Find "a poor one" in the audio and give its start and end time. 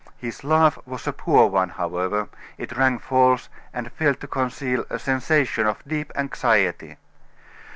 1.05-1.69